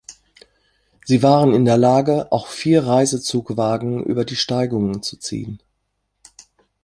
[1.05, 5.59] Sie waren in der Lage auch vier Reisezugwagen über die Steigungen zu ziehen.